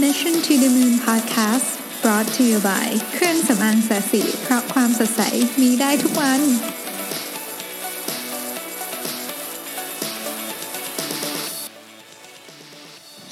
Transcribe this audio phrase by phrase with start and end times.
[0.00, 1.68] Mission to the Moon Podcast
[2.02, 5.22] brought to you by เครื่องสำอางแสสีเพราะความสดใส
[5.60, 6.40] มีได้ทุกวัน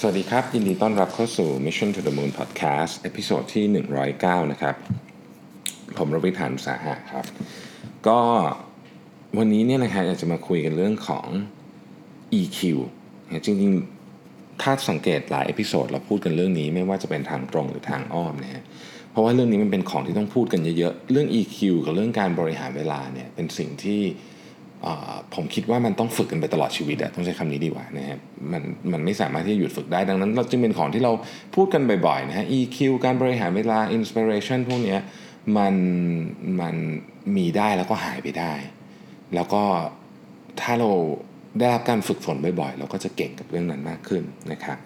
[0.00, 3.64] สวัสดีครับ ยินดีต้อนรับเข้าสู่ Mission to the Moon Podcast เอพิโซดที่
[4.08, 4.74] 109 นะครับ
[5.98, 7.24] ผมรวิทานสาหะครับ
[8.08, 8.20] ก็
[9.38, 11.26] วันนี้เนี่ยนะครับอยากจะมาคุยกันเรื่องของ
[12.40, 12.60] EQ
[13.32, 13.95] นะจริงๆ
[14.62, 18.64] ถ้าสังเกตหลาย episode เราพูดกันเรื่องนี้ไม่ว่าจะเป็นทางตรงหรือทางอ้อมนะฮะ
[19.10, 24.02] เพราะว่าเรื่องนี้มันเป็นของที่ต้องพูดกันเยอะๆ เรื่อง EQ กับเรื่องการบริหารเวลาเนี่ยเป็นสิ่งที่
[25.34, 28.18] ผมคิดว่ามันต้องฝึกกันไปตลอดชีวิตอะต้องใช้คำนี้ดีกว่านะครับ
[28.52, 31.12] มันมันไม่สามารถที่จะหยุดฝึกได้ดังนั้น เราจึงเป็นของที่เรา
[31.54, 35.00] พูดกันบ่อยๆนะฮะ EQ การบริหารเวลา inspiration พวกเนี้ย
[35.56, 35.74] มัน
[36.60, 36.74] มัน
[37.36, 38.52] มีได้แล้วก็หายไปได้
[39.34, 39.62] แล้วก็
[40.60, 40.90] ถ้าเรา
[41.58, 44.78] ได้รับการฝึกฝนบ่อยๆ เราก็จะเก่งกับเรื่องนั้นมากขึ้นนะครับ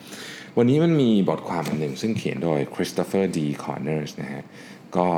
[0.58, 3.38] วันนี้มันมีบทความอันหนึ่งซึ่งเขียนโดย Christopher D.
[3.62, 4.42] Corners นะฮะ
[4.96, 5.08] ก็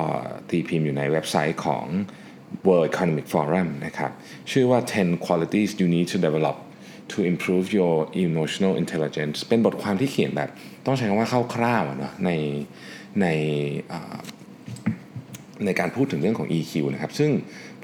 [0.48, 1.84] ตีพิมพ์อยู่ในเว็บไซต์ของ
[2.66, 4.10] World Economic Forum นะครับ
[4.50, 6.56] ชื่อว่า 10 qualities you need to develop
[7.12, 10.50] to improve your emotional intelligence เป็นบทความที่เขียนแบบ
[10.86, 12.30] ต้องใช้คำว่าคร่าวๆเนาะใน
[13.20, 13.26] ใน
[15.64, 17.30] ในการพูดถึงเรื่องของ EQ นะครับ ซึ่ง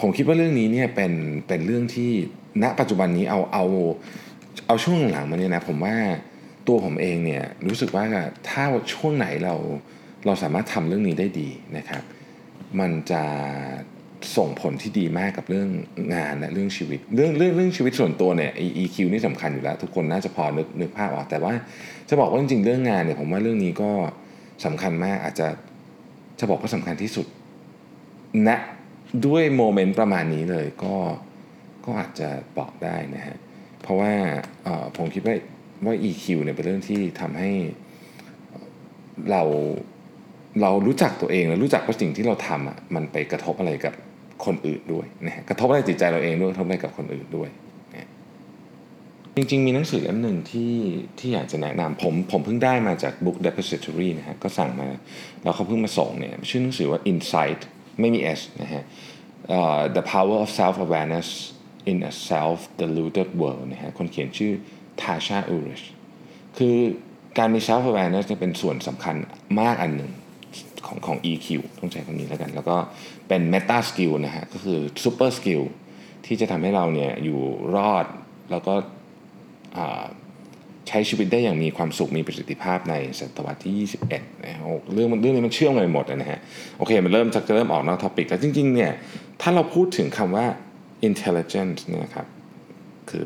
[0.00, 1.12] ผมคิดว่าเรื่องนี้เนี่ยเป็น
[1.48, 2.12] เป็นเรื่องที่
[2.62, 3.64] ณปัจจุบันนี้เอาเอา
[4.66, 5.94] เอาช่วงหลังมาเนี่ยนะผมว่า
[6.68, 8.04] ตัวผมเองเนี่ยรู้สึกว่า
[8.48, 9.54] ถ้าช่วงไหนเรา
[10.27, 12.02] เราสามารถทำเรื่องนี้ได้ดีนะครับ
[12.80, 13.22] มันจะ
[14.36, 15.69] ส่งผลที่ดีมากกับเรื่อง
[16.14, 18.50] งานและเรื่องชีวิต เรื่องเรื่องเรื่องชีวิตส่วนตัวเนี่ย
[18.82, 21.54] EQ นี่สำคัญอยู่แล้ว ทุกคนน่าจะพอนึกนึกภาพออก แต่ว่า
[22.08, 23.91] จะบอกว่าจริงๆเรื่องงานเนี่ยผมว่าเรื่องนี้ก็
[24.64, 25.48] สำคัญมากอาจจะ
[26.41, 27.26] จะบอกว่าสำคัญที่สุด
[28.48, 28.56] ณนะ
[29.26, 30.94] ด้วยโมเมนต์ประมาณนี้เลยก็
[31.89, 33.36] ก็อาจจะบอกได้นะฮะ
[33.83, 34.12] เพราะว่า
[34.97, 35.34] ผมคิดว่า
[35.84, 37.50] ว่า EQ เนี่ยเป็นเรื่องที่ทำให้
[39.31, 39.42] เรา
[40.62, 43.94] เรารู้จักตัวเองและรู้จักว่าสิ่งที่เราทำอะมันไปกระทบอะไรกับ
[44.44, 47.48] คนอื่นด้วยนะฮะกระทบอะไรจิตใจเราเองด้วยกระทบอะไรกับคนอื่นด้วย
[47.94, 48.09] นะ
[49.37, 50.75] จริงๆ มีหนังสือเล่มหนึ่งที่
[51.19, 54.88] ที่อยากจะแนะนำผมผมเพิ่งได้มาจาก Book Depository นะฮะก็สั่งมา
[55.43, 57.60] แล้วเขาเพิ่งมาส่งเนี่ยชื่อหนังสือว่า Insight
[58.00, 58.82] ไม่มี S นะฮะ
[59.48, 61.28] เอ่อ The Power of Self Awareness
[61.91, 64.53] in a Self Deluded World นะฮะคนเขียนชื่อ
[65.00, 65.84] Tasha Ulrich
[66.59, 66.76] คือ
[67.38, 69.16] การมี self awareness เนี่ยเป็นส่วนสำคัญ
[69.60, 70.12] มากอันหนึ่ง
[70.87, 71.47] ของของ EQ
[71.78, 72.77] ต้องใช้คำนี้แล้วกัน แล้วก็
[73.28, 75.62] เป็น meta skill นะฮะ ก็คือ super skill
[76.27, 77.41] ที่จะทำให้เราเนี่ยอยู่
[77.77, 78.06] รอด
[78.50, 78.75] แล้วก็
[80.88, 84.60] ใช้ชีวิตได้อย่างมีความสุขมีประสิทธิภาพในศตวรรษที่ 21นะฮะ
[84.94, 86.38] เรื่องมันเรื่องนี้มันเชื่อมกันไปหมดนะฮะ
[86.78, 88.93] โอเค มันเริ่มจะเริ่มออกนอกท็อปิกแล้วจริงๆเนี่ย
[89.41, 90.47] ถ้าเราพูดถึงคำว่า
[91.09, 92.26] intelligence เนี่ยครับ
[93.10, 93.25] คือ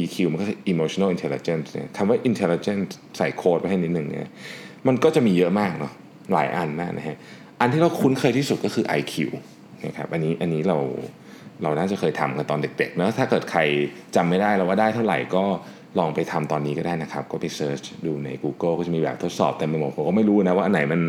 [0.00, 4.28] EQ มันก็คือ emotional intelligence เนี่ยคำว่า intelligence ใส่โค้ดไว้ให้นิดหนึ่งเนี่ย
[4.86, 5.92] มันก็จะมีเยอะมากเนาะ
[6.32, 7.16] หลายอันมากนะฮะ
[7.60, 9.14] อันที่เราคุ้นเคยที่สุดก็คือ IQ
[9.86, 10.78] นะครับอันนี้อันนี้เรา
[11.62, 13.60] เราน่าจะเคยทำกันตอนเด็กๆนะถ้าเกิดใคร
[14.16, 15.44] จำไม่ได้แล้วว่าได้เท่าไหร่ก็
[15.98, 21.00] ลองไปทำตอนนี้ก็ได้นะครับ ก็ไปเซิร์ชดูใน Google ก็จะมีแบบทดสอบเต็มไปหมดผมก็ไม่รู้นะว่าอันไหนมัน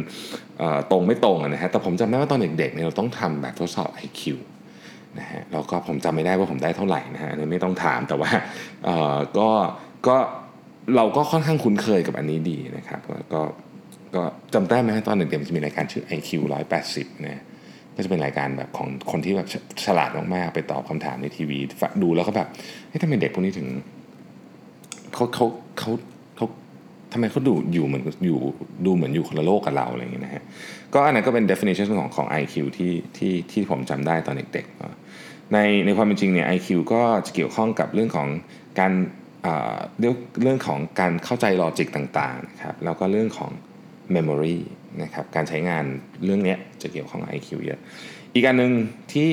[0.92, 4.22] ตรงไม่ตรงนะฮะแต่ผมจำได้ว่าตอนเด็กๆเนี่ยเราต้องทำแบบทดสอบ IQ
[5.20, 8.30] นะฮะแล้วก็ผมจำไม่ได้ว่าผมได้เท่าไหร่นะฮะอันนี้ไม่ต้องถามแต่ว่า
[8.86, 9.50] เอ่อก็
[10.08, 10.18] ก็
[10.96, 13.00] เราก็ค่อนข้างคุ้นเคยกับอันนี้ดีนะครับ
[13.34, 13.42] ก็
[14.16, 14.22] ก็
[14.54, 16.30] จำได้ไหมตอนหนึ่งเด็กมันจะมีรายการชื่อ IQ
[16.80, 17.42] 180นะ
[17.96, 19.48] ก็จะเป็นรายการแบบของคนที่แบบ
[19.86, 22.48] ฉลาดมากๆไปตอบคำถามในทีวีฟัดูแล้วก็แบบ
[22.90, 23.68] เฮ้ยทำไมเด็กพวกนี้ถึง
[25.14, 25.46] เขาเขา
[25.80, 25.92] เขา
[27.16, 28.40] ทำไมเขาดูอยู่เหมือนอยู่
[28.86, 30.44] ดูเหมือนอยู่คนละโลกกับเราอะไรอย่างเงี้ยนะฮะ
[30.94, 38.28] ก็อันนั้นก็เป็น definition ของของ IQ ที่ที่ที่ผมจำได้ตอนเด็กๆในในความเป็นจริงเนี่ย IQ ก็จะเกี่ยวข้องกับเรื่องของ
[38.80, 38.94] การ
[39.44, 43.52] เอ่อเรื่องเรื่องของการเข้าใจลอจิกต่างๆนะครับแล้วก็เรื่องของ
[44.16, 44.58] memory
[45.04, 45.86] นะครับการใช้งาน
[46.24, 47.80] เรื่องเนี้ยจะเกี่ยวข้องกับ IQ เยอะ
[48.34, 48.72] อีกอันหนึ่ง
[49.14, 49.32] ที่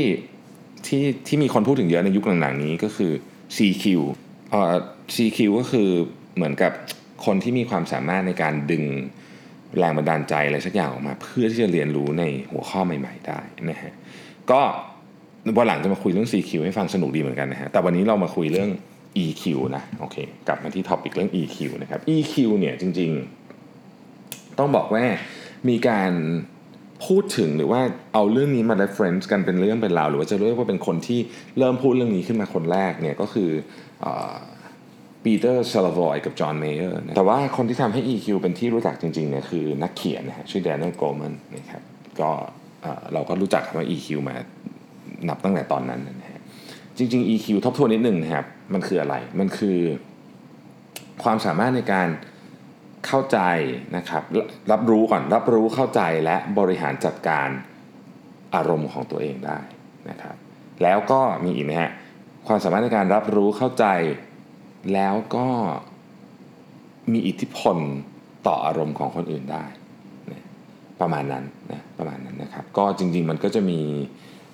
[0.86, 3.12] ที่ที่มีคนพูดถึงเยอะในยุคหลังๆนี้ก็คือ
[3.56, 3.84] CQ
[4.50, 4.74] เอ่อ
[5.14, 5.88] CQ ก็คือ
[6.36, 6.72] เหมือนกับ
[7.24, 8.84] คนที่มีความสามารถในการดึง
[9.78, 13.40] แรงบันดาลใจอะไรสักอย่างออกมา เพื่อที่จะเรียนรู้ในหัวข้อใหม่ ๆ ได้
[13.70, 13.92] นะฮะ
[14.50, 14.60] ก็
[15.58, 18.70] วันหลังจะมาคุยเรื่อง CQ ให้ฟังสนุกดีเหมือนกันนะฮะแต่วันนี้เรามาคุยเรื่อง
[19.24, 19.44] EQ
[19.76, 20.16] นะโอเค
[20.48, 23.10] กลับมาที่ topic เรื่อง EQ นะครับ EQ เนี่ยจริง
[23.84, 25.04] ๆ ต้องบอกว่า
[25.68, 26.12] มีการ
[27.06, 27.80] พูดถึงหรือว่า
[28.14, 31.20] เอาเรื่องนี้มา reference กันเป็นเรื่องเป็นราวหรือว่าจะเรียกว่าเป็นคนที่
[31.58, 33.50] เริ่มพูดเรื่องนี้ขึ้นมาคนแรกเนี่ยก็คือ
[35.24, 41.82] ปีเตอร์เซล v วอยกับจอห์นเมเยอร์แต่ว่าคนที่ทำให้ EQ เป็นที่รู้จักจริงๆเนี่ยคือนักเขียนนะฮะชื่อ Daniel Goleman นะครับ
[42.20, 42.30] ก็
[42.82, 44.34] เอ่อเราก็รู้จักคำว่า EQ มา
[45.28, 46.40] นับตั้งแต่ตอนนั้นนะฮะ
[46.96, 49.78] จริง ๆ EQ ทบทวนนิดหนึ่งนะครับ มันคืออะไร มันคือ
[51.22, 52.08] ความสามารถในการ
[53.06, 53.38] เข้าใจ
[53.96, 54.22] นะครับ
[54.72, 57.48] รับรู้ก่อนรับรู้เข้าใจและบริหารจัดการ
[58.54, 59.58] อารมณ์ของตัวเองได้
[60.10, 60.36] นะครับ
[60.82, 61.90] แล้วก็มีอีกนะฮะ
[62.46, 63.86] ความสามารถในการรับรู้เข้าใจ
[64.94, 65.46] แล้วก็
[67.12, 67.76] มีอิทธิพล
[68.46, 69.64] ต่ออารมณ์ของคนอื่นได้
[70.32, 70.42] นะ
[71.00, 73.80] ประมาณนั้นนะประมาณนั้นนะครับ ก็จริงๆมันก็จะมี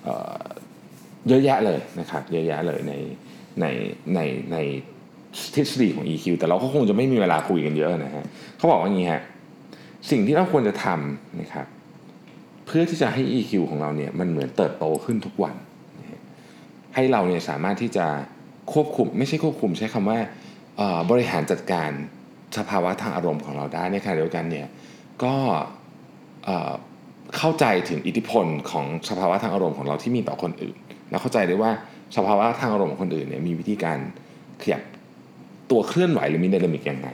[0.03, 2.93] เเยอะแยะเลยนะครับ เยอะแยะเลยใน
[3.61, 3.65] ใน
[4.15, 4.19] ใน
[4.51, 4.57] ใน
[5.53, 8.25] ทฤษฎีของ EQ แต่เราก็คงจะไม่มีเวลาคุยกันเยอะนะฮะ
[8.57, 9.21] เขาบอกว่าอย่างนี้ฮะ
[10.09, 11.67] สิ่งที่เราควรจะทำนะครับ
[12.65, 15.55] เพื่อที่จะให้ EQ ของเราเนี่ยมันเหมือนเติบโตขึ้นทุกวัน
[16.95, 18.05] ให้เราเนี่ยสามารถที่จะ
[18.73, 20.19] ควบคุมไม่ใช่ควบคุมใช้คำว่า
[21.11, 21.91] บริหารจัดการ
[22.57, 24.67] สภาวะทางอารมณ์ของเราได้ในขณะเดียวกันเนี่ย
[25.23, 25.35] ก็
[27.37, 30.77] เข้าใจถึงอิทธิพลของสภาวะทางอารมณ์ของเราที่มีต่อคนอื่น
[31.09, 31.71] แล้วเข้าใจได้ว่า
[32.15, 33.97] สภาวะทางอารมณ์ของคนอื่นเนี่ยมีวิธีการ
[34.61, 34.81] ขยับ
[35.71, 37.07] ตัวเคลื่อนไหวหรือมีดินามิกยังไง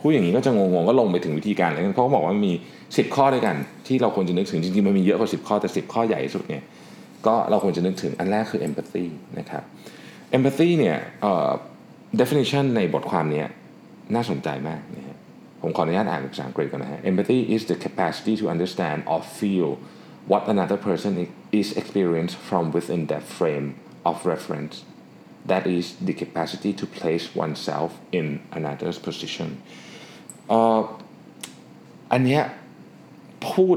[0.00, 2.52] พูดอย่างนี้ก็จะงงๆก็ลงไปถึงวิธีการเลยเพราะเขาบอกว่ามี
[2.84, 3.56] 10 ข้อด้วยกัน
[3.86, 6.62] ที่เราควรจะนึกถึงจริงๆมันมีเยอะกว่า10 ข้อแต่ 10 ข้อใหญ่สุดเนี่ย
[7.26, 9.04] ก็เราควรจะนึกถึงอันแรกคือ empathy
[9.38, 9.62] นะครับ
[10.36, 10.98] empathy เนี่ย
[12.20, 13.44] definition ในบทความนี้
[14.14, 15.18] น่าสนใจมากนะฮะ
[15.60, 19.70] ผมขออนุญาตอ่านภาษาอังกฤษก่อนนะฮะ empathy is the capacity to understand or feel
[20.30, 21.12] what another person
[21.60, 23.68] is experienced from within that frame
[24.10, 24.74] of reference
[25.50, 28.26] that is the capacity to place oneself in
[28.58, 29.48] another's position
[32.12, 32.40] อันนี้
[33.50, 33.76] พูด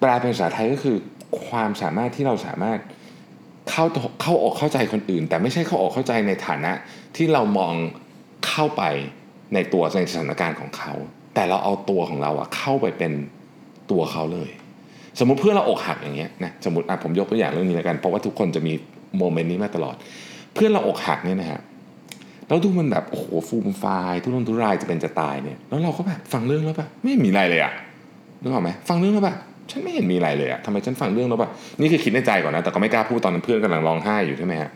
[0.00, 0.96] แปลเป็นภาษาไทยก็คือ
[1.48, 2.78] ความสามารถที่เราสามารถ
[3.74, 3.86] เข้า
[4.22, 6.72] เข้าออกเข้าใจคนอื่น แต่ไม่ใช่เข้าออกเข้าใจในฐานะ
[7.16, 7.74] ที่เรามอง
[8.48, 8.82] เข้าไป
[9.54, 10.92] ในตัวในสถานการณ์ของเขา
[11.34, 13.12] แต่เราเอาตัวของเราอะเข้าไปเป็น
[13.90, 14.50] ตัวเขาเลย
[15.18, 18.72] สมมุติเพื่อนเราอกหักอย่างเงี้ยนะสมมติอะผมยกตัวอย่างเรื่องนี้แล้วกันเพราะว่าทุกคนจะมี
[19.18, 19.96] โมเมนต์นี้มาตลอด
[20.54, 21.60] เพื่อนเราอกหักเนี่ยนะฮะ
[22.48, 23.84] แล้วดูมันแบบโอ้โหฟูมไฟ
[24.22, 27.72] ทุรนทุรายจะเป็นจะตายเนี่ยแล้วเราก็แบบฟังเรื่องแล้วแบบไม่มีอะไรเลยอะ
[28.40, 29.38] นึกออกไหมฟังเรื่องแล้วแบบ
[29.70, 31.50] ฉันไม่เห็นมีอะไรเลยอะทำไมฉันฟังเรื่องแล้วแบบ
[31.80, 34.70] นี่คือคิดในใจก่อนนะ แต่ก็ไม่กล้าพูดตอนนั้นเพื่อนกำลังร้องไห้อยู่ใช่ไหมฮะ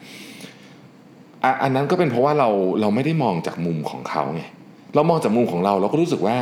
[1.62, 2.48] อันนั้นก็เป็นเพราะว่าเรา
[2.80, 4.42] เราไม่ได้มองจากมุมของเขาไง
[4.94, 6.36] เรามองจากมุมของเราเราก็รู้สึกว่า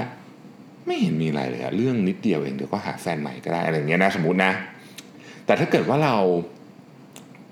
[0.87, 4.53] ไม่เห็นมีอะไรเลยอะเรื่องนิดเดียวเองเดี๋ยวก็หาแฟนใหม่ก็ได้อะไรอย่างเงี้ยนะสมมตินะ
[5.47, 6.17] แต่ถ้าเกิดว่าเรา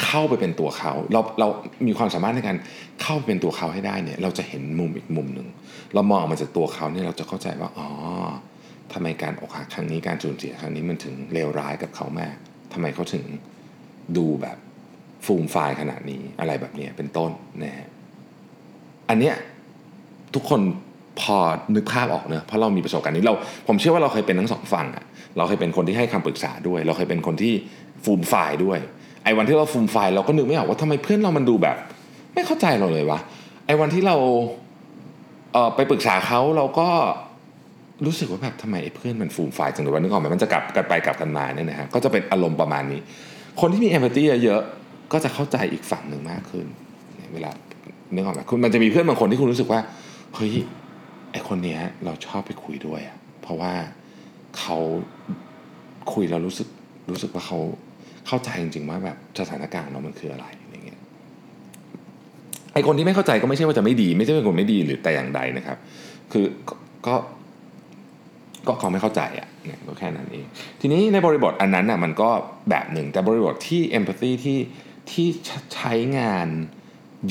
[0.04, 1.48] เข้าไปเป็นตัวเขาเราเรา
[1.86, 2.56] มีความสามารถในการ
[3.02, 5.46] เข้าไปเป็นตัวเขาให้ได้เนี่ย เราจะเห็นมุมอีกมุมหนึ่ง
[5.94, 7.88] เรามองออกมาจากตัวเขาเนี่ยเราจะเข้าใจว่าอ๋อ
[8.92, 12.36] ทำไมการอกหักครั้งนี้การสูญเสียครั้งนี้มันถึงเลวร้ายกับเขามาก
[12.72, 13.24] ทำไมเขาถึง
[14.16, 14.58] ดูแบบ
[15.26, 17.30] ฟูมไฟขนาดนี้อะไรแบบนี้เป็นต้น
[17.62, 17.88] นะฮะ
[19.08, 19.34] อันเนี้ย
[20.34, 20.60] ทุกคน
[21.20, 21.36] พอ
[21.74, 23.34] นึกภาพออกเนอะเพราะเรามีประสบการณ์นี้เรา
[23.68, 25.04] ผมเชื่อว่าเราเคยเป็นทั้งสองฝั่งอะ
[25.36, 27.52] เราเคยเป็นคนที่ให้คำปรึกษาด้วย เราเคยเป็นคนที่
[28.04, 28.34] ฟูมไฟ
[28.64, 28.78] ด้วย
[29.24, 31.76] ไอ้วันที่เราฟูมไฟเราก็นึกไม่ออกว่าทำไมเพื่อนเรามันดูแบบ
[32.34, 33.18] ไม่เข้าใจเราเลยวะ
[33.66, 34.16] ไอ้วันที่เรา
[35.52, 36.88] เออไปปรึกษาเขาเราก็
[38.06, 43.00] รู้สึกว่าแบบทำไมเพื่อนมันฟูมไฟจังเลยวันนึกออกไหมมันจะกลับกันไปกลับกันมาเนี่ยนะฮะก็จะเป็นอารมณ์ประมาณนี้
[43.60, 44.60] คนที่มีเอมพัตตีเยอะ
[45.12, 46.66] ก็จะเข้าใจอีกฝั่งหนึ่งมากขึ้น
[47.34, 47.50] เวลา
[48.14, 49.80] นึกออกไหมคุณมันจะมีเพื่อนบางคนที่คุณรู้สึกว่า
[50.34, 50.52] เฮ้ย
[51.32, 53.72] ไอคนเนี้ยเราชอบไปคุยด้วยอะเพราะว่า
[54.58, 54.78] เขา
[56.12, 56.68] คุยเรารู้สึก
[57.10, 57.58] รู้สึกว่าเขา
[58.26, 61.00] เข้าใจจริงๆว่าแบบสถานการณ์เรามันคืออะไรอย่างเงี้ย
[62.74, 65.78] ไอคนที่ไม่เข้าใจก็ไม่ใช่ว่าจะไม่ดี ไม่ใช่เป็นคนไม่ดีหรือแต่อย่างใดนะครับ
[66.32, 66.44] คือ
[67.06, 67.14] ก็
[68.68, 70.46] ก็เขาไม่เข้าใจอะเนี่ยก็แค่นั้นเอง
[70.80, 72.30] ทีนี้ในบริบทอันนั้นอะมันก็
[72.70, 74.58] แบบหนึ่ง แต่บริบทที่ empathy ที่
[75.10, 75.26] ที่
[75.74, 76.48] ใช้งาน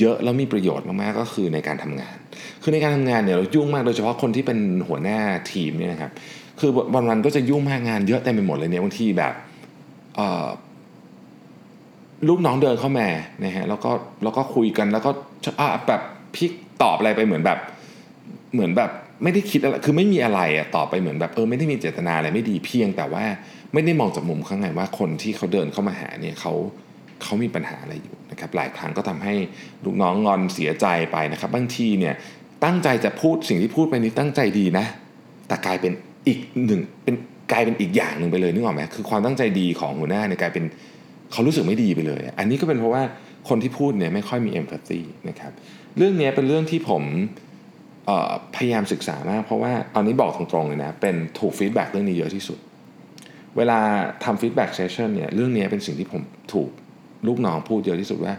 [0.00, 2.16] เยอะแล้วมีประโยชน์มากๆก็คือในการทำงาน
[2.62, 5.18] คือในการทำงานเนี่ยเรายุ่งมากโดยเฉพาะคนที่เป็นหัวหน้า
[5.52, 6.10] ทีมเนี่ยนะครับ
[6.60, 9.34] คือวันๆก็จะยุ่งมากงานเยอะเต็มไปหมดเลยเนี่ยบางทีแบบ
[12.28, 13.08] ลูกน้องเดินเข้ามา
[13.44, 13.90] นะฮะแล้วก็
[14.22, 15.10] แล้วก็คุยกันแล้วก็
[15.88, 16.02] แบบ
[16.36, 16.50] พิก
[16.82, 17.58] ตอบอะไรไปเหมือนแบบ
[18.52, 18.90] เหมือนแบบ
[19.24, 23.24] ไม่ได้คิดอะไรคือไม่มีอะไรอะตอบไปเหมือนแบบเออไม่ได้มีเจตนาอะไรไม่ดีเพียง แต่ว่า
[23.74, 26.52] ไม่ได้มองจากมุมข้างในว่าคนที่เขาเดินเข้ามาหาเนี่ยเขา
[27.22, 29.34] เขามีปัญหาอะไรอยู่นะครับหลายครั้งก็ทำให้
[29.84, 32.14] ลูกน้องงอนเสียใจไปนะครับ บางทีเนี่ย
[32.64, 34.86] ตั้งใจจะพูดสิ่งที่พูดไปนี้ตั้งใจดีนะ
[35.48, 35.92] แต่กลายเป็น
[36.26, 37.14] อีกหนึ่งเป็น
[37.52, 40.64] กลายเป็นอีกอย่างหนึ่งไปเลยนึกออกไหมคือความตั้งใจดีของหัวหน้าเนี่ยกลายเป็น
[41.32, 43.02] เขารู้สึกไม่ดีไปเลย อันนี้ก็เป็นเพราะว่า
[43.48, 45.52] คนที่พูดเนี่ยไม่ค่อยมี empathy นะครับ
[45.96, 47.02] เรื่องนี้เป็นเรื่องที่ผม
[48.56, 52.58] พยายามศึกษามาก เพราะว่าตอนนี้บอกตรงๆเลยนะ เป็นถูก feedback เรื่องนี้เยอะที่สุด
[53.56, 53.78] เวลา
[54.24, 56.70] ทำ feedback session เนี่ยเรื่องนี้เป็นสิ่งที่ผมถูก
[57.26, 58.34] ลูกน้องพูดเยอะที่สุดว่า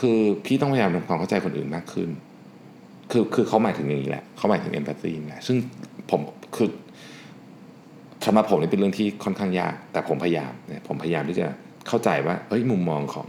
[0.00, 2.08] คือพี่ต้องพยายามทำความเข้าใจคนอื่นมากขึ้น
[3.10, 5.56] คือคือเขาหมายถึงอย่างนี้แหละเขาหมายถึงเอมพัตตีนะซึ่ง
[6.10, 6.20] ผม
[6.56, 6.68] คือ
[8.26, 11.46] สำหรับผมนี่เป็นเรื่องที่ค่อนข้างยาก แต่ผมพยายามเนี่ยผมพยายามที่จะ
[11.88, 13.26] เข้าใจว่าเฮ้ยมุมมองของ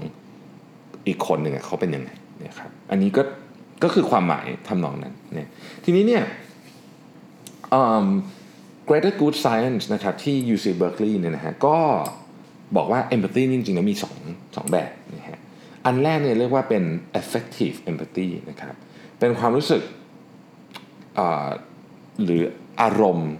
[1.07, 3.21] อีกคนหนึ่งเขาเป็นยังไงเนี่ยครับอันนี้ก็
[3.83, 5.47] ก็คือความหมายทำนองนั้นเนี่ย
[5.83, 6.23] ทีนี้เนี่ย
[8.87, 11.77] Greater Good Science นะครับที่ UC Berkeley เนี่ยนะฮะก็
[12.75, 15.39] บอกว่า empathy จริงๆแล้วมี2 2แบบนะฮะ
[15.85, 16.83] อันแรกเนี่ยเรียกว่าเป็น
[17.19, 18.75] effective empathy นะครับ
[19.19, 19.81] เป็นความรู้สึก
[22.23, 22.41] หรือ
[22.81, 23.31] อารมณ์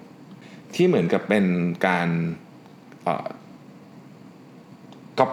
[0.76, 1.46] ที่เหมือนกับเป็น
[1.88, 2.10] การ
[5.20, 5.26] ก็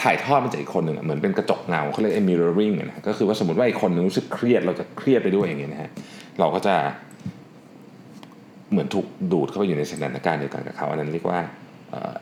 [0.00, 5.90] ถ่ายทอดมาจากอีกคนหนึ่งเหมือนเป็นกระจกเงาเขาเรียก mirroring นะก็คือว่าสมมติว่าอีกคนนึงรู้สึกเครียดเราจะเครียดไปด้วยอย่างเงี้ยนะฮะ
[6.40, 6.74] เราก็จะ
[8.70, 11.40] เหมือนถูกดูดเข้าไปอยู่ในสถานการณ์เดียวกันกับเขาอันนั้นเรียกว่า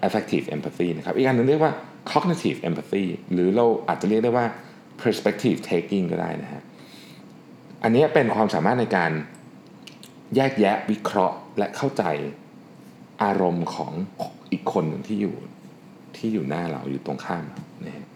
[0.06, 1.72] affective empathy นะครับอีกอันนึงเรียกว่า
[2.10, 4.46] cognitive empathy หรือเราอาจจะเรียกได้ว่า
[5.02, 6.62] perspective taking ก็ได้นะฮะ
[7.82, 9.12] อันนี้เป็นความสามารถในการ
[10.36, 12.04] แยกแยะวิเคราะห์และเข้าใจ
[13.22, 13.92] อารมณ์ของ
[14.52, 15.34] อีกคนหนึ่งที่อยู่
[16.16, 17.44] ที่อยู่หน้าเราอยู่ตรงข้าม
[17.86, 18.06] นะฮะ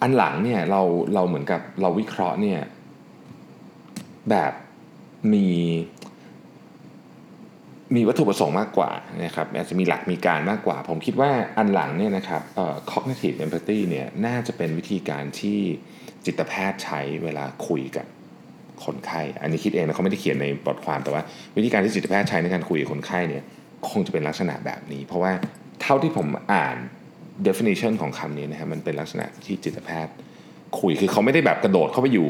[0.00, 0.82] อันหลังเนี่ยเรา
[1.14, 2.60] เราเหมือนกับเราวิเคราะห์เนี่ย
[4.30, 4.52] แบบ
[5.32, 5.46] มี
[7.94, 8.90] มีวัตถุประสงค์มากกว่า
[9.24, 12.42] นะครับอาจจะมีหลักมีการมากกว่า ผมคิดว่าอันหลังเนี่ยนะครับ
[12.90, 15.60] cognitive empathy เนี่ยน่าจะเป็นวิธีการที่
[16.26, 18.06] จิตแพทย์ใช้เวลาคุยกับ
[18.84, 21.22] คนไข้ อันนี้คิดเองนะเขาไม่ได้เขียนในบทความแต่ว่า
[21.56, 23.42] วิธีการที่จิตแพทย์ใช้ในการคุยกับคนไข้เนี่ย
[23.92, 25.32] คงจะเป็นลักษณะแบบนี้ เพราะว่า
[25.82, 26.76] เท่าที่ผมอ่าน
[27.46, 30.14] definition ของคำนี้นะครับมันเป็นลักษณะที่จิตแพทย์
[30.80, 32.28] คุยคือเขาไม่ได้แบบกระโดดเข้าไปอยู่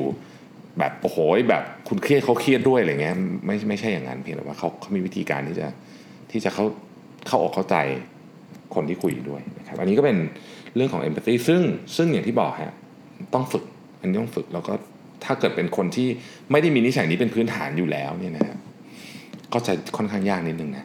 [0.79, 1.17] แบบโอ้โห
[1.51, 5.69] แบบคุณเครียดเขาเครียดด้วยอะไรเงี้ยไม่ไม่ใช่อย่างนั้นเพียงแต่ว่าเขาเขามีวิธีการที่จะ
[6.31, 6.65] ที่จะเขา
[7.27, 7.77] เข้าออกเข้าใจ
[8.75, 10.17] คนที่คุยด้วยนะครับอันนี้ก็เป็น
[10.77, 11.63] เรื่องของ empathy ซึ่ง
[11.97, 12.75] ซึ่งอย่างที่บอกฮะ
[13.35, 13.65] ต้องฝึก
[14.01, 14.73] อันนี้ต้องฝึกแล้วก็
[15.25, 16.09] ถ้าเกิดเป็นคนที่
[16.51, 18.59] ไม่ได้มีนิสัยนี้เป็นพื้นฐานอยู่แล้วเนี่ยนะครับ
[19.53, 20.85] ก็จะค่อนข้างยากนิดนึงนะ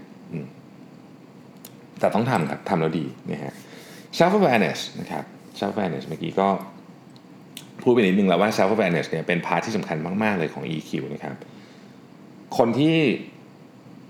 [1.99, 3.53] แต่ต้องทำครับทำแล้วดีนะฮะ
[4.17, 5.23] self awareness นะครับ
[5.59, 6.47] self awareness เมื่อกี้ก็
[7.81, 11.35] พูดไปนิดนึงแล้วว่า self awareness เนี่ยเป็นพาร์ทที่สำคัญมาก ๆ เลยของ EQ นะครับ
[12.57, 12.95] คนที่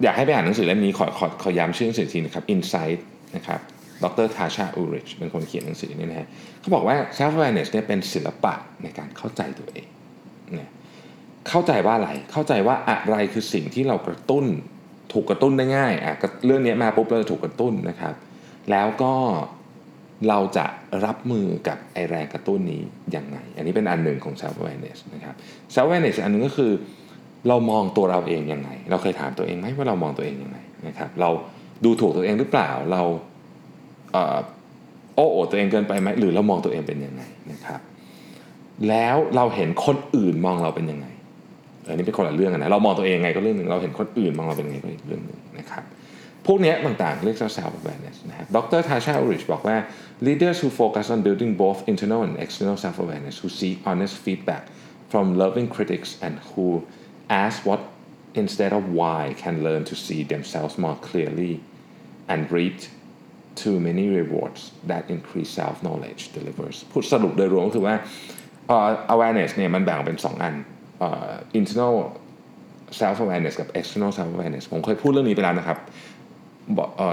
[0.03, 2.99] อยากให้ไปอ่านหนังสือเล่มนี้ขอขอขอย้ำชื่อหนังสือทีนะครับ Insight
[3.35, 3.59] นะครับ
[4.03, 6.27] ดรทาชาอูริชเป็นคนเขียนหนังสือนี้นะฮะ
[6.59, 8.53] เขาบอกว่า self awareness เนี่ยเป็นศิลปะ
[8.83, 9.87] ในการเข้าใจตัวเอง
[10.53, 10.69] เนี่ย
[11.49, 14.45] เข้าใจว่าอะไร เข้าใจว่าอะไรคือสิ่งที่เรากระตุ้น
[15.13, 16.13] ถูกกระตุ้นได้ง่ายอะ
[16.45, 18.13] เรื่องนี้มาปุ๊บเราจะถูกกระตุ้นนะครับ
[18.71, 19.13] แล้วก็
[20.29, 20.65] เราจะ
[21.05, 22.81] รับมือกับไอแรงกระตุ้นนี้
[23.15, 25.35] ยังไง อันนี้เป็นอันหนึ่งของ self awareness นะครับ
[25.73, 26.71] self awareness อันนึงก็คือ
[27.47, 31.29] เรามองตัวเราเองยังไง เราเคยถามตัวเองไหมว่าเรามองตัวเองยังไงนะครับเรา
[31.85, 33.01] ดูถูกตัวเองหรือเปล่าเรา
[35.15, 37.79] โอ้โอตัวเองเกินไปไหมหรือเรามองตัวเองเป็นยังไงนะครับ
[38.89, 41.07] แล้วเราเห็นคนอื่นมองเราเป็นยังไง
[41.89, 45.83] อันนี้เป็นคนละเรื่องนะเรามองตัวเองไงก็เรื่องหนึ่งเราเห็นคนอื่นมองเราเป็นไงก็อีกเรื่องหนึ่งนะครับ
[46.47, 49.77] พวกนี้ต่างๆ เรียก self awareness นะครับดรทาชาอูริชบอกว่า
[50.27, 54.63] leaders who focus on building both internal and external self awareness who seek honest feedback
[55.11, 56.67] from loving critics and who
[57.43, 57.81] ask what
[58.41, 61.53] instead of why can learn to see themselves more clearly
[62.31, 62.75] and reap
[63.63, 67.95] too many rewards that increase self knowledge delivers พูดสรุปโดยรวมก็คือว่า
[69.13, 70.55] awareness เนี่ยมันแบ่งเป็น 2 อัน
[71.59, 71.95] internal
[72.99, 75.77] self awareness กับ external self awareness ผมเคยพูดเรื่องนี้ไปแล้วนะครับ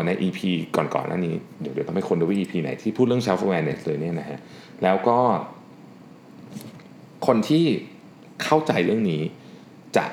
[0.07, 0.41] ใน EP
[0.77, 4.39] ก่อนๆนั่นนี้เดี๋ยวเดี๋ยวต้องไปคนดูว่า EP ไหนที่พูดเรื่อง self awareness เลยเนี่ยนะฮะ
[4.83, 5.19] แล้วก็
[7.27, 7.65] คนที่
[8.45, 9.23] เข้าใจเรื่องนี้
[9.97, 10.05] จะ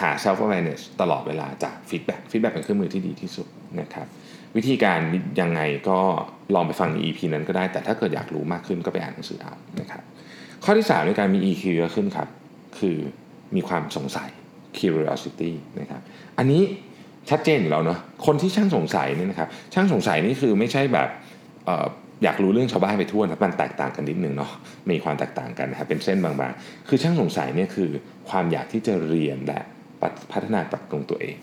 [0.00, 3.46] หา self awareness ตลอดเวลาจาก feedback feedback เป็นเครื่องมือที่ดีที่สุด
[3.80, 4.06] นะครับ
[4.56, 4.98] วิธีการ
[5.40, 6.00] ยังไงก็
[6.54, 10.02] ลองไปฟังใน EP นั้นก็ได้ แต่ถ้าเกิดอยากรู้มากขึ้นก็ไปอ่านหนังสือเอานะครับ
[10.64, 12.28] ข้อที่3ในการมี EQ เยอะขึ้นครับ
[12.80, 12.96] คือ
[13.56, 14.28] มีความสงสัย
[14.78, 15.50] curiosity
[15.80, 16.02] นะครับ
[16.38, 16.62] อันนี้
[17.30, 21.08] ชัดเจนอยู่แล้วเนาะคนที่ช่างสงสัยนี่นะครับ ช่างสงสัยนี่คือไม่ใช่แบบ
[21.68, 21.70] อ
[22.24, 24.50] อยากรู้เรื่องชาวบ้านไปทั่วนะมันแตกต่างกันนิดนึงเนาะ
[24.90, 27.90] มีความแตกต่างกันนะครับเป็นเส้นบางๆ คือช่างสงสัยเนี่ยคือ
[28.28, 29.60] ความอยากที่จะเรียนและ
[30.32, 31.36] พัฒนาปรับปรุงตัวเอง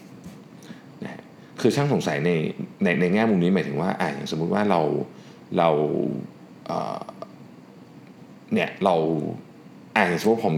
[1.03, 1.21] นะ
[1.61, 2.31] คือช่างสงสัยใน
[2.83, 4.81] ในในแง่มุมนี้หมายถึงว่าอ่าอย่างสมมุติว่าเรา
[5.57, 5.69] เรา
[6.67, 8.95] เเนี่ยเรา
[9.95, 10.55] อ่าอย่างสมมติผม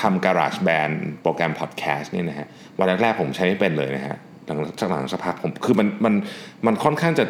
[0.00, 2.46] ทำ Garage Band โปรแกรมพอดแคสต์เนี่ยนะฮะ
[2.78, 6.14] วันแรกๆผมใช้ไม่เป็นเลยนะฮะหลังจากหลังสักพักผมคือมันมัน
[6.66, 7.24] มันค่อนข้างจะ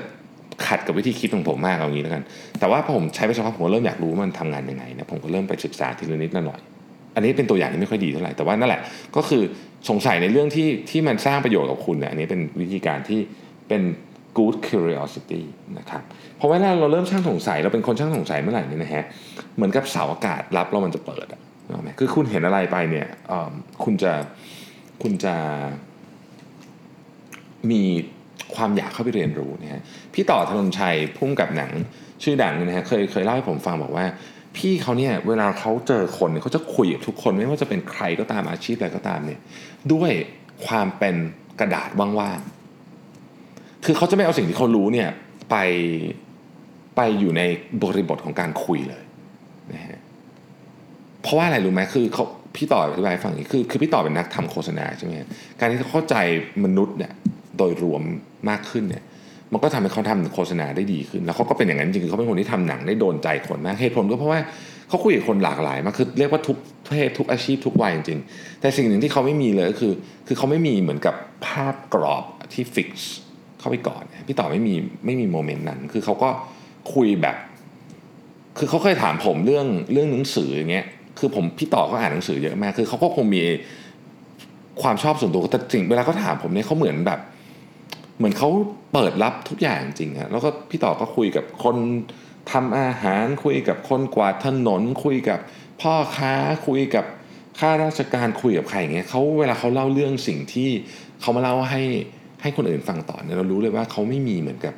[0.67, 2.23] ขัดกับวิธีคิดของผมมากเอางี้แล้วกัน
[2.59, 6.61] แต่ว่าพอผมใช้ไปสักพักผมเริ่มอยากรู้มันทำงานยังไงนะผมก็เริ่มไปศึกษาทีละนิดละหน่อย
[7.15, 8.81] อันนี้เป็นตัวอย่างที่ไม่ค่อยดีเท่าไหร่แต่ว่านั่นแหละ
[9.17, 9.43] ก็คือ
[9.89, 13.21] สงสัยในเรื่องที่ที่มันสร้างประโยชน์กับคุณเนี่ยอันนี้เป็นวิธีการที่
[13.69, 13.83] เป็น
[14.39, 15.43] good curiosity
[15.79, 16.03] นะครับ
[16.37, 19.05] เพราะว่าเราเริ่มช่างสงสัยเราเป็นคนช่างสงสัยเมื่อไหร่นี่นะฮะ
[19.57, 21.41] เหมือนกับเสาอากาศรับแล้วมันจะเปิดอะ
[21.99, 23.09] คือคุณเห็นอะไรไปเนี่ย
[23.85, 24.13] คุณจะ
[25.03, 25.35] คุณจะ
[27.71, 27.83] มี
[28.55, 29.83] ความอยากเข้าไปเรียนรู้นะฮะ
[30.15, 31.73] พี่ต่อธนนชัยพุ่งกับหนัง
[32.23, 34.07] ชื่อดังนะฮะเคยเคยเล่าให้ผมฟังบอกว่า
[34.57, 39.41] พี่เขาเนี่ยเวลาเขาเจอคนเขาจะคุยกับทุกคนไม่ว่าจะเป็นใครก็ตามอาชีพอะไรก็ตามเนี่ย
[39.93, 40.11] ด้วย
[40.67, 41.17] ความเป็น
[41.61, 45.09] กระดาษว่างๆคือเขาจะไม่เอาสิ่งที่เขารู้เนี่ย
[45.51, 45.57] ไป
[46.97, 47.43] ไปอยู่ใน
[47.83, 49.03] บริบทของการคุยเลย
[51.29, 52.25] เพราะว่าอะไรรู้ไหมคือเขา
[52.57, 55.13] พี่ต่ออธิบายให้ฟังอย่างนี้คือคือพี่ต่อเป็นนักทำโฆษณาใช่ไหม
[55.59, 56.17] การที่เขาเข้าใจ
[56.65, 57.13] มนุษย์เนี่ย
[57.59, 58.03] โดยรวม
[58.49, 59.03] มากขึ้นเนี่ย
[59.53, 64.41] มันก็ทำให้เขาทำโฆษณาได้ดีขึ้น แล้วเขาก็เป็นอย่างนั้นจริงๆเขาเป็นคนที่ทำหนังได้โดนใจคนมากเหตุผลก็เพราะว่า
[64.89, 66.57] เขาคุยกับคนหลากหลายมากคือเรียกว่าทุก
[66.87, 69.93] เพศทุกอาชีพทุกวัยจริงๆแต่สิ่งหนึ่งที่เขาไม่มีเลยก็คือ
[70.27, 71.15] คือเขาไม่มีเหมือนกับ
[71.47, 73.13] ภาพกรอบที่ฟิกซ์
[73.59, 76.29] เข้าไปก่อน พี่ต่อไม่มีไม่มีโมเมนต์นั้น คือเขาก็
[76.95, 77.37] คุยแบบ
[78.59, 80.87] คือเขาเคยถามผมเรื่องเรื่องหนังสืออย่างเงี้ย
[81.19, 83.43] คือผมพี่ต่อก็อ่านหนังสือเยอะมาก คือเขาก็คงมี
[84.83, 87.21] ความชอบส่วนตัวแต่จริงเวลาเขาถามผมเนี่ยเขาเหมือนแบบ
[88.19, 88.49] เหมือนเขา
[88.93, 91.77] เปิดรับทุกอย่างจริงอะแล้วก็พี่ต่อก็คุยกับคน
[92.53, 95.39] ทำอาหารคุยกับคนกวาดถนน คุยกับ
[95.81, 96.35] พ่อค้า
[96.67, 97.05] คุยกับ
[97.59, 100.69] ข้าราชการคุยกับใครอย่างเงี้ยเขาเวลาเขาเล่าเรื่องสิ่งที่
[101.21, 101.83] เขามาเล่าให้
[102.43, 104.75] ให้คนอื่นฟังต่อเนี่ยเรารู้เลยว่าเขาไม่มีเหมือนกับ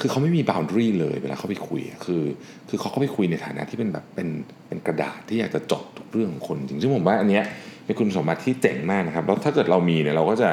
[0.00, 2.22] คือเขาไม่มี boundary เลยเวลาเขาไปคุยคือ
[2.68, 4.28] คือเขาก็ไปคุยในฐานะที่เป็นแบบเป็น
[4.68, 7.44] เป็นกระดาษที่อยากจะจดทุกเรื่องของคนจริงซึ่งผมว่าอันเนี้ย
[7.84, 10.50] เป็นคุณสมบัติที่เจ๋งมากนะครับแล้วถ้าเกิดเรามีเนี่ยเราก็จะ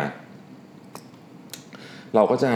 [2.16, 2.52] เราก็จะ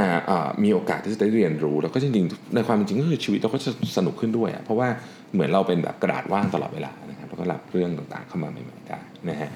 [0.63, 4.87] มีโอกาสที่จะได้เรียนรู้ แล้วก็จริงๆในความจริงก็คือชีวิตเราก็จะสนุกขึ้นด้วย เพราะว่า
[5.33, 9.49] เหมือนเราเป็นแบบกระดาษว่างตลอดเวลานะครับแล้วก็รับเรื่องต่างๆเข้ามาใหม่ๆได้นะฮะ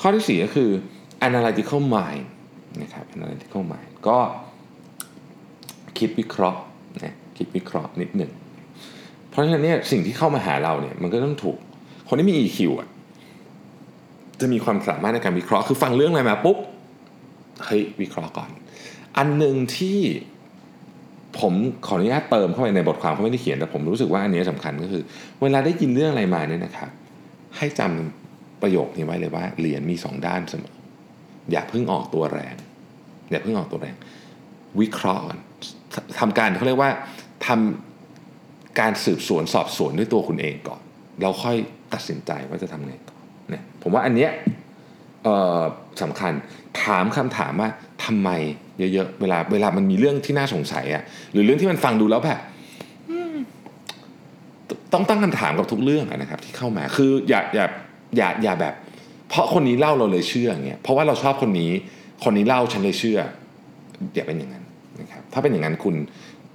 [0.00, 0.70] ข้อที่4ก็คือ
[1.28, 2.24] analytical mind
[2.82, 4.18] นะครับ analytical mind ก็
[5.98, 6.60] คิดวิเคราะห์
[7.04, 8.30] นะคิดวิเคราะห์นิดหนึ่ง
[9.30, 11.56] เพราะฉะนั้นเนี่ยสิ่งที่เข้ามาหาเราเนี่ยมันก็ต้องถูก
[12.08, 12.88] คนที่มี EQ อะ
[14.40, 16.58] จะมีความสามารถในการวิเคราะห์คือฟังเรื่องอะไรมาปุ๊บ
[17.64, 18.50] เฮ้ยวิเคราะห์ก่อน
[19.16, 19.98] อันหนึ่งที่
[21.40, 21.54] ผม
[21.86, 25.02] ขออนุญาตเติมเข้าไปในบทความเขาไม่ได้เขียนแต่ผมรู้สึกว่าอันนี้สำคัญก็คือ
[25.42, 26.90] เวลาได้ยินเรื่องอะไรมาเนี่ยนะครับ
[27.56, 30.76] ให้จำประโยคนี้ไว้เลยว่าเหรียญมีสองด้านเสมอ
[31.50, 32.54] อย่าเพิ่งออกตัวแรง
[33.30, 33.94] อย่าเพิ่งออกตัวแรง
[34.80, 35.38] วิเคราะห์ก่อน
[36.20, 36.90] ทำการเขาเรียกว่า
[37.46, 40.80] ทำการสืบสวนสอบสวนด้วยตัวคุณเองก่อน
[41.22, 41.56] เราค่อย
[41.94, 43.16] ตัดสินใจว่าจะทำไงต่อ
[43.50, 44.30] เนี่ยผมว่าอันเนี้ย
[46.02, 46.32] สำคัญ
[46.82, 47.70] ถามคำถามว่า
[48.04, 48.30] ทำไม
[48.78, 52.40] เยอะๆเวลาเวลามันมีเรื่องที่น่าสงสัยอะหรือเรื่องที่มันฟังดูแล้วแบบ
[54.92, 57.66] ต้องตั้งคำถามกับทุกเรื่องนะครับ ที่เข้ามาคืออย่าอย่า
[58.16, 58.74] อย่าอย่าแบบ
[59.28, 61.70] เพราะคนนี้เล่าเราเลยเชื่อเงี้ยเพราะว่าเราชอบคนนี้
[62.24, 63.18] คนนี้เล่าฉันเลยเชื่อ
[64.14, 64.64] อย่าเป็นอย่างนั้น
[65.36, 65.94] ถ้าเป็นอย่างนั้นคุณ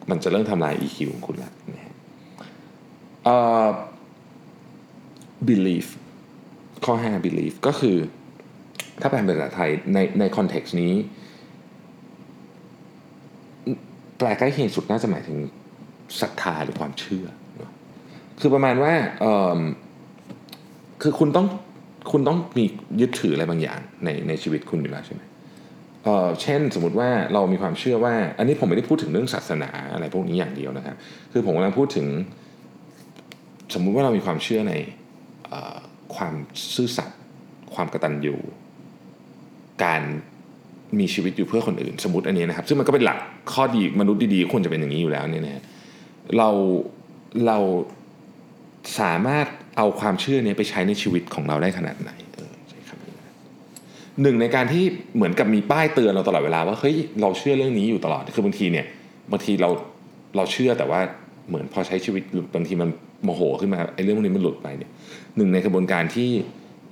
[0.09, 1.93] มันจะเริ่มทำลาย EQ ของคุณแล้วนะฮะ
[5.47, 5.85] belief
[6.85, 7.97] ข้อ 5 belief ก็คือ
[9.01, 10.93] ถ้าแปลเป็นภาษาไทยในในคอนเท็กซ์นี้
[14.17, 15.37] แปลใกล้เคียงสุดน่าจะหมายถึง
[16.21, 17.27] ศรัทธาหรือความเชื่อ
[18.39, 18.93] คือประมาณว่า
[21.01, 21.47] คือคุณต้อง
[22.11, 22.65] คุณต้องมี
[23.01, 25.21] ยึดถืออะไรบางอย่างในในชีวิตคุณอยู่แล้วใช่ไหม
[26.03, 30.95] เอ่อเช่นสมมติว่าเรามีความเชื่อว่า อันนี้ผมไม่ได้พูดถึงเรื่องศาสนาอะไรพวกนี้อย่างเดียวนะครับ
[31.31, 32.07] คือผมกำลังพูดถึง
[33.73, 34.73] สมมุติว่าเรามีความเชื่อใน
[36.15, 36.33] ความ
[36.75, 37.19] ซื่อสัตย์
[37.75, 38.35] ความกตัญญู
[39.83, 40.01] การ
[40.99, 43.17] มีชีวิตอยู่เพื่อคนอื่น สมมติอันนี้นะครับ ซึ่งมันก็เป็นหลัก
[43.53, 45.63] ข้อดีมนุษย์ดีๆควรจะเป็นอย่างนี้อยู่แล้วเนี่ยนะ
[46.37, 46.49] เรา
[47.47, 47.57] เรา
[48.99, 52.11] สามารถเอาความเชื่อนี้ไปใช้ในชีวิตของเราได้ขนาดไหน
[54.21, 54.83] หนึ่งในการที่
[55.15, 58.85] เหมือนกับมีป้ายเตือนเราตลอดเวลาว่าเฮ้ยเราเชื่อเรื่องนี้อยู่ตลอดคือบางทีเนี่ย
[59.31, 59.69] บางทีเรา
[60.35, 60.99] เราเชื่อแต่ว่า
[61.47, 62.23] เหมือนพอใช้ชีวิต
[62.55, 62.89] บางทีมัน
[63.23, 64.91] โมโหขึ้นมาไอ้เรื่องพวกนี้มันหลุดไปเนี่ย
[65.37, 66.29] หนึ่งในกระบวนการที่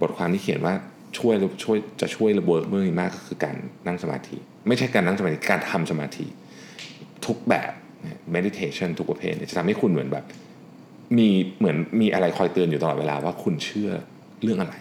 [0.01, 0.73] บทความที่เขียนว่า
[1.17, 3.55] ช่วยช่วยจะช่วยระเบิดเมื่อมากก็คือการ
[3.87, 6.25] นั่งสมาธิ ไม่ใช่การนั่งสมาธิการทำสมาธิ
[7.25, 7.71] ทุกแบบ
[8.35, 10.25] meditation ทุกประเภทจะทำให้คุณเหมือนแบบ
[11.17, 11.29] มี
[11.59, 13.91] เหมือนมีอะไรคอยเตือนอยู่ตลอดเวลาว่าคุณเชื่อ
[14.43, 14.75] เรื่องอะไร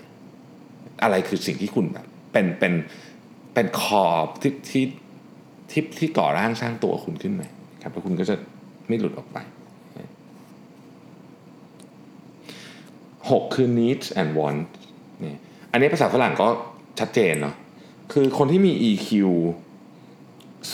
[1.02, 2.06] อะไรคือสิ่งที่คุณแบบ
[2.38, 2.74] เป็นเป็น
[3.54, 4.04] เป็นคอ
[4.42, 4.84] ที่ที่
[5.70, 7.48] ที่ที่ก่อร่างสร้างตัวคุณขึ้นมา
[7.82, 8.36] ครับแล้วคุณก็จะ
[8.88, 9.38] ไม่หลุดออกไป
[13.30, 14.70] หกคือ needs and wants
[15.24, 15.36] นี่
[15.72, 16.48] อันนี้ภาษาฝรั่งก็
[17.00, 17.54] ชัดเจนเนาะ
[18.12, 19.08] คือคนที่มี EQ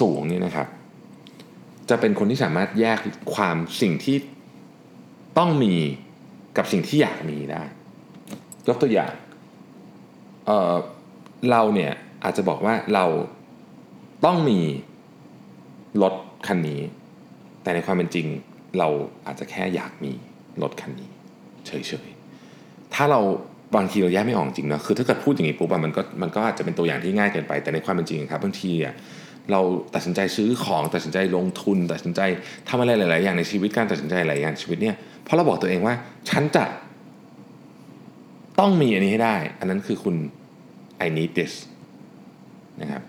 [0.00, 0.68] สูงนี่นะครับ
[1.90, 2.98] จะเป็นคนที่สามารถแยก
[3.35, 4.16] ความสิ่งที่
[5.38, 5.74] ต้องมี
[6.57, 7.62] กับสิ่งที่อยากมีได้
[8.68, 9.12] ยกตัวอย่าง
[10.46, 10.74] เอ่อ
[11.50, 11.92] เราเนี่ย
[12.24, 13.04] อาจจะบอกว่าเรา
[14.24, 14.61] ต้องมี
[16.02, 16.14] รถ
[16.46, 16.80] คันนี้
[17.62, 18.26] แต่ในความเป็นจริง
[18.78, 18.88] เรา
[19.26, 20.12] อาจจะแค่อยากมี
[20.62, 21.11] รถคันนี้
[21.66, 21.70] เฉ
[22.07, 23.20] ยๆ ถ้าเรา
[23.76, 28.94] บางทีเราแยกไม่ออกจริงนะคือถ้าเกิดพูดอย่างนี้ปุ๊บมันก็มันก็อาจจะเป็นตัวอย่างที่ง่ายเกินไป แต่ในความเป็นจริงครับบางทีอะ
[29.52, 29.61] เรา
[29.94, 32.20] ตัดสินใจซื้อของตัดสินใจลงทุน ตัดสินใจ
[32.68, 35.94] ทำอะไรหลาย ๆ อย่างในชีวิตการตัดสินใจหลายอย่างชีวิตเนี่ยเพราะเราบอกตัวเองว่า
[36.30, 36.64] ฉันจะ
[38.59, 40.16] ต้องมีอันนี้ให้ได้ อันนั้นคือคุณ
[41.04, 41.54] I need this
[42.80, 43.02] นะครับ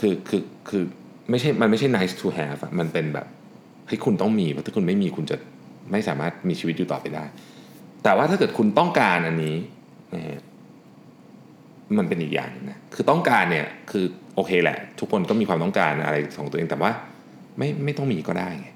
[0.00, 0.82] คือคือคือ
[1.30, 3.26] ไม่ใช่มันไม่ใช่ nice to have อะมันเป็นแบบ
[3.88, 5.36] ให้คุณต้องมีเพราะถ้าคุณไม่มีคุณจะ
[5.92, 7.24] ไม่สามารถมีชีวิตอยู่ต่อไปได้
[8.02, 9.56] แต่ว่าถ้าเกิดคุณต้องการอันนี้
[10.14, 10.40] นะฮะ
[11.98, 14.04] มันเป็นอีกอย่างหนึงนะคือต้องการเนี่ยคือ
[14.36, 16.90] โอเคแหละ ทุกคนก็มีความต้องการอะไรของตัวเองแต่ว่า
[17.58, 18.68] ไม่ไม่ต้องมีก็ได้ไง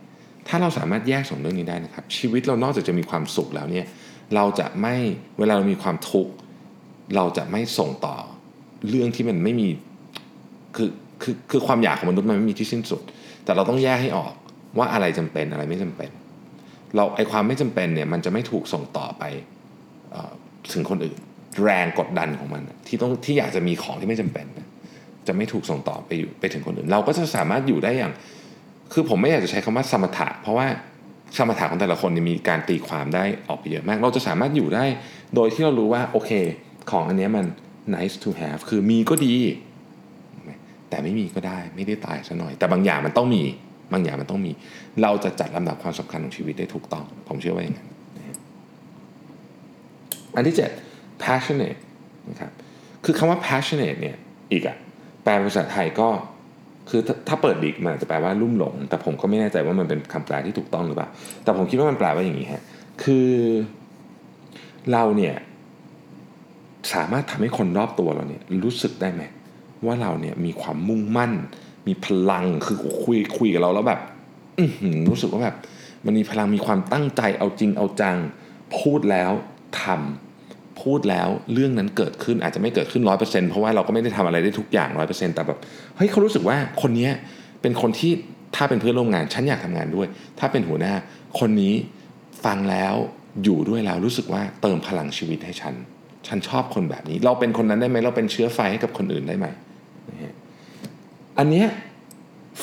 [0.48, 3.86] ถ้าเราสามารถแยกสองเรื่องนี้ได้นะครับ ชีวิตเรานอกจากจะมีความสุขแล้วเนี่ย
[4.34, 4.94] เราจะไม่
[5.38, 6.32] เวลาเรามีความทุกข์
[7.16, 8.16] เราจะไม่ส่งต่อ
[8.88, 9.68] เรื่องที่มันไม่มี
[10.76, 10.88] คือ
[11.22, 13.02] คือคือความอยากของมนุษย์มันไม่มีที่สิ้นสุด
[13.44, 14.32] แต่เราต้องแยกให้ออก
[14.78, 16.10] ว่าอะไรจำเป็นอะไรไม่จำเป็น
[16.96, 19.24] เราไอความไม่จำเป็นเนี่ยมันจะไม่ถูกส่งต่อไป
[20.72, 21.16] ถึงคนอื่น
[21.64, 24.46] แรงกดดันของมัน ที่ต้องที่อยากจะมีของที่ไม่จำเป็น
[25.26, 28.12] จะไม่ถูกส่งต่อไปอยู่ไปถึงคนอื่น เราก็จะสามารถอยู่ได้อย่าง
[28.92, 30.66] คือผมไม่อยากจะใช้คำว่าสมถะ เพราะว่า
[31.36, 34.84] สมถะของแต่ละคนมีการตีความได้ออกไปเยอะมาก เราจะสามารถอยู่ได้
[35.34, 36.30] โดยที่เรารู้ว่าโอเค
[36.90, 37.44] ของอันนี้มัน
[37.94, 39.34] nice to have คือมีก็ดี
[40.88, 43.42] แต่ไม่มีก็ได้ไม่ได้ตายซะหน่อย แต่บางอย่างมันต้องมี
[43.92, 44.52] บางอย่างมันต้องมี
[45.02, 47.88] เราจะจัดลำดับความสำคัญของชีวิตได้ถูกต้อง ผมเชื่อว่าอย่างนั้น
[50.34, 50.56] อันที่
[50.88, 51.80] 7 passionate
[52.30, 52.50] นะครับ
[53.04, 54.16] คือคำว่า passionate เนี่ย
[54.52, 54.76] อีกอะ
[55.22, 56.08] แปลภาษาไทยก็
[56.90, 61.08] คือถ้าถ้าเปิดดิกมันอาจจะแปลว่าลุ่มหลง แต่ผมก็ไม่แน่ใจว่ามันเป็นคำแปลที่ถูกต้องหรือเปล่า
[61.44, 62.62] แต่ผมคิดว่ามันแปลว่าอย่างนี้ฮะ
[63.04, 63.30] คือ
[64.92, 65.34] เราเนี่ย
[66.94, 69.22] สามารถทำให้คนรอบตัวเราเนี่ยรู้สึกได้ไหม
[69.86, 71.32] ว่าเราเนี่ยมีความมุ่งมั่น
[71.86, 74.00] มีพลังคือคุยคุยกับเราแล้วแบบ
[75.08, 75.56] รู้สึกว่าแบบ
[76.06, 78.16] มันมีพลังมีความตั้งใจเอาจริงเอาจัง
[78.78, 79.32] พูดแล้ว
[79.82, 85.58] ทำพูดแล้วเรื่องนั้นเกิดขึ้นอาจจะไม่เกิดขึ้นร้อยเปอร์เซ็นต์เพราะว่าเราก็ไม่ได้ทำอะไรได้ทุกอย่างร้อยเปอร์เซ็นต์แต่แบบ
[85.96, 87.12] เฮ้ยเขารู้สึกว่าคนเนี้ย
[87.62, 88.12] เป็นคนที่
[88.56, 90.94] ถ้าเป็นเพื่อนร่วมงานฉันอยากทำงานด้วย ถ้าเป็นหัวหน้า
[91.38, 91.74] คนนี้
[92.44, 92.94] ฟังแล้ว
[93.44, 95.74] อยู่ด้วยแล้วรู้สึกว่าเติมพลังชีวิตให้ฉัน
[96.28, 99.46] ฉันชอบคนแบบนี้ เราเป็นคนนั้นได้ไหมเราเป็นเชื้อไฟให้กับคนอื่นได้ไหม
[101.38, 101.66] อันเนี้ย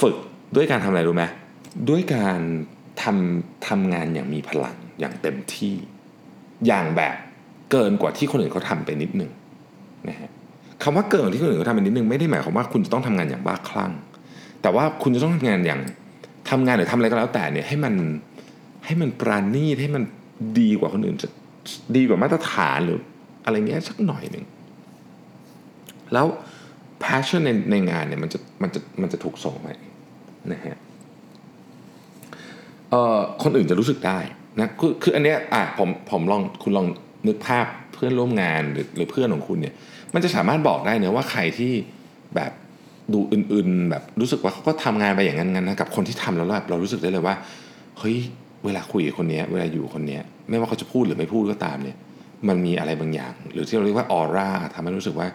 [0.02, 0.16] ฝึก
[0.56, 1.24] ด้วยการทำอะไรรู้ไหม
[1.90, 2.40] ด้วยการ
[3.04, 5.76] ทำทำงานอย่างมีพลังอย่างเต็มที่
[6.68, 7.16] อย่างแบบ
[7.72, 9.32] เกินกว่าที่คนอื่นเขาทำไปนิดหนึ่ง
[10.10, 10.30] นะฮะ
[10.84, 13.92] คำว่าเกินกว่าที่คนอื่นเขาทำไปนิดหนึ่งไม่ได้หมายความว่าคุณจะต้องทำงานอย่างบ้าคลั่ง
[14.62, 15.82] แต่ว่าคุณจะต้องทำงานอย่าง
[16.50, 17.94] ทำงานหรือทำอะไรก็แล้วแต่เนี่ยให้มัน
[18.86, 20.04] ให้มันปราณีตให้มัน
[20.60, 21.28] ดีกว่าคนอื่นจะ
[21.96, 23.00] ดีกว่ามาตรฐานหรือ
[23.46, 24.46] อะไรเงี้ยสักหน่อยหนึ่ง
[26.14, 26.26] แล้ว
[27.04, 29.68] passion ในในงานเนี่ยมันจะมันจะมันจะถูกส่งไป
[30.52, 30.78] นะฮะ
[32.90, 34.20] เอ่อคนอื่นจะรู้สึกได้
[34.60, 36.88] นะคือคืออันเนี้ยอะผมผมลองคุณลอง
[37.28, 39.74] นึกภาพเพื่อนร่วมงานหรือหรือเพื่อนของคุณเนี่ย
[40.14, 41.72] มันจะสามารถบอกได้เนะว่าใครที่
[42.36, 42.52] แบบ
[43.14, 47.36] ดูอื่นๆ แบบรู้สึกว่าเขาก็ทำงานไปอย่างนั้นๆนะกับคนที่ทำแล้วแบบเรารู้สึกได้เลยว่า
[48.00, 48.18] เฮ้ย
[48.66, 51.98] เวลาคุยกับคนเนี้ยเวลาอยู่คนเนี้ยไม่ว่าเขาจะพูดหรือไม่พูดก็ตามเนี่ย
[52.48, 55.28] มันมีอะไรบางอย่าง หรือที่เราเรียกว่าออร่าทำให้รู้สึกว่า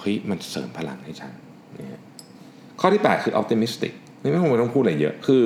[0.00, 1.32] เฮ้ยมันเสริมพลังให้ฉัน
[1.78, 2.00] นะ
[2.80, 5.44] ข้อที่ 8 คือ optimistic นี่ไม่คงไม่ต้องพูดอะไรเยอะคือ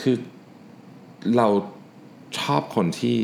[0.00, 0.16] คือ
[1.36, 1.48] เรา
[2.38, 3.16] ชอบคนที่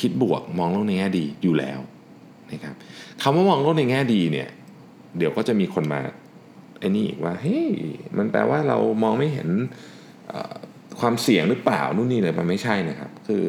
[0.00, 1.80] คิดบวกมองโลกในแง่ดีอยู่แล้ว
[2.52, 2.74] นะครับ
[3.22, 4.48] คำว่ามองโลกในแง่ดีเนี่ย
[5.18, 6.00] เดี๋ยวก็จะมีคนมา
[6.78, 7.68] ไอ้นี่อีกว่าเฮ้ย
[8.18, 9.48] มันแปลว่าเรามองไม่เห็น
[11.00, 13.42] ความเสี่ยงหรือเปล่านู่นนี่เลยมันไม่ใช่นะครับ คือ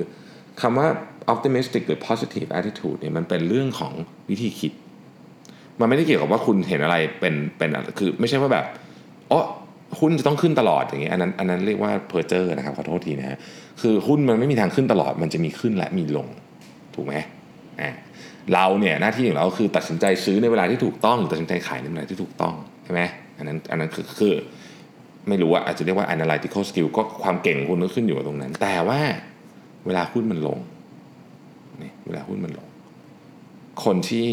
[0.62, 0.88] คำว่า
[1.31, 3.93] optimistic หรือ positive attitude เนี่ยมันเป็นเรื่องของ
[4.29, 4.71] วิธีคิด
[5.79, 8.65] มันไม่ได้เกี่ยวกับว่าคุณเห็นอะไรเป็นเป็นคือไม่ใช่ว่าแบบ
[9.31, 9.41] อ๋อ
[9.99, 13.38] หุ้นจะต้องขึ้นตลอดอย่างเงี้ยอันนั้นอันนั้นเรียกว่าเพอร์เจอร์นะครับขอโทษทีนะฮะ
[13.81, 16.27] คือหุ้นมันไม่มีทางขึ้นตลอด มันจะมีขึ้นและมีลง
[16.95, 17.13] ถูกไหม
[17.81, 17.91] อ่า
[18.53, 23.01] เราเนี่ยหน้าที่ของเราคือตัดสินใจซื้อในเวลาที่ถูกต้องหรือตัดสินใจขายในเวลาที่ถูกต้องใช่ไหม
[23.38, 24.33] อันนั้นอันนั้นคือคือ
[25.27, 28.99] ไม่รู้ว่าอาจจะเรียกว่า analytical skill ก็ความเก่งของคุณก็ขึ้นอยู่กับตรงนั้น แต่ว่า
[29.86, 30.57] เวลาหุ้นมันลง
[31.81, 32.67] นี่เวลาหุ้นมันลง
[33.83, 34.27] คนที่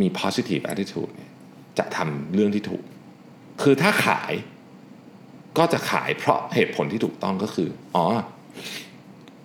[0.00, 1.30] มี positive attitude เนี่ย
[1.78, 2.84] จะทำเรื่องที่ถูก
[3.62, 4.32] คือถ้าขาย
[5.58, 8.06] ก็จะขายเพราะเหตุผลที่ถูกต้องก็คือ อ๋อ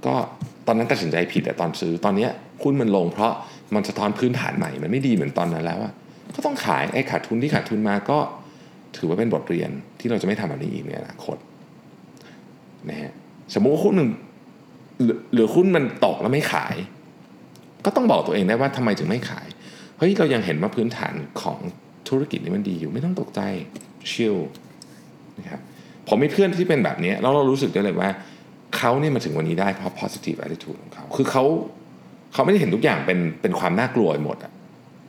[0.05, 0.15] ก็
[0.67, 2.27] ตอนนั้นตัดสินใจผิดแต่ตอนซื้อ ตอนนี้
[2.63, 3.33] หุ้นมันลงเพราะ
[3.75, 5.93] มันสะท้อนพื้นฐานใหม่ มันไม่ดีเหมือนตอนนั้นแล้วอะ
[6.35, 8.17] ก็ต้องขายไอ้ขาดทุนที่ขาดทุนมาก็
[8.97, 9.69] ถือว่าเป็นบทเรียน
[9.99, 11.37] ที่เราจะไม่ทำแบบนี้อีกในอนาคต
[12.89, 13.11] นะฮะ
[13.53, 14.09] สมมุติว่าหุ้นหนึ่ง
[15.03, 16.75] หรือหรือหุ้นมันตกแล้วไม่ขาย
[17.85, 19.47] ก็ต้องบอกตัวเองได้ว่าทำไมถึงไม่ขาย
[19.97, 21.57] เฮ้ย เรายังเห็นว่าพื้นฐานของ
[22.09, 23.41] ธุรกิจนี้มันดีอยู่ไม่ต้องตกใจ
[24.11, 24.35] chill
[25.39, 25.61] นะครับ
[26.07, 28.09] ผมมีเพื่อนที่เป็นแบบนี้แล้วเรารู้สึกได้เลยว่า
[28.77, 31.43] เขาเนี่ยมาถึงวันนี้ได้เพราะ positive attitude ของเขาคือเขา
[32.33, 34.51] เขาไม่ได้เห็นทุกอย่างเป็นเป็นความน่ากลัวหมดอะ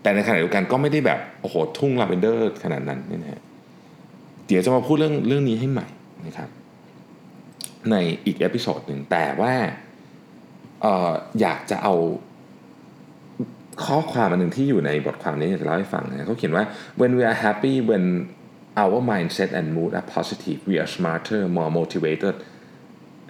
[0.02, 3.42] แต่ในขณะเดียวกันก็ไม่ได้แบบโอ้โหทุ่งลาเวนเดอร์ขนาดนั้นนี่นะฮะ
[4.46, 5.86] เดี๋ยวจะมาพูดเรื่องเรื่องนี้ให้ใหม่
[6.26, 6.48] นะครับ
[7.90, 7.96] ใน
[8.26, 9.54] อีก episode หนึ่งแต่ว่า
[10.84, 11.94] อออยากจะเอา
[13.86, 16.64] ข้อความอันหนึ่งที่อยู่ในบทความนี้จะเล่าให้ฟังนะเขาเขียนว่า
[17.00, 18.04] when we are happy when
[18.82, 22.34] our mindset and mood are positive we are smarter more motivated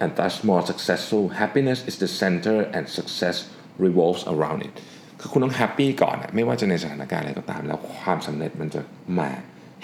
[0.01, 3.37] and thus more successful happiness is the center and success
[3.85, 4.73] revolves around it
[5.19, 8.81] คือคุณต้อง happy ก่อนไม่ว่าจะในสถานการณ์อะไรก็ตาม แล้วความสำเร็จมันจะ
[9.19, 9.29] มา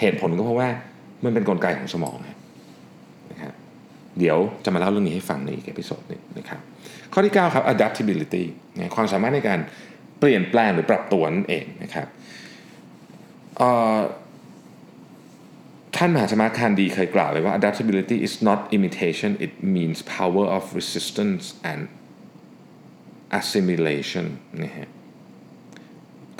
[0.00, 0.68] เหตุผลก็เพราะว่า
[1.24, 2.38] มันเป็นกลไกของสมองนะ
[4.18, 6.60] เดี๋ยวจะมาเล่าเรื่องนี้ให้ฟังในอีก episode นึงนะครับ
[7.12, 8.44] ข้อที่ 9 ครับ adaptability
[8.94, 9.60] ความสามารถในการ
[10.20, 12.06] เปลี่ยนแปลงหรือปรับตัวนั่นเองนะครับ
[15.96, 21.82] ท่านมหาตมาคานธีเคยกล่าวไว้ว่า adaptability is not imitation it means power of resistance and
[23.38, 24.26] assimilation
[24.62, 24.88] นะฮะ